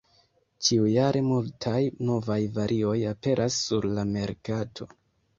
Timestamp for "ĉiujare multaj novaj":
0.67-2.37